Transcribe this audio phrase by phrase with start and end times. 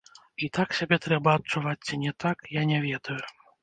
[0.47, 3.25] І так сябе трэба адчуваць ці не так, я не ведаю.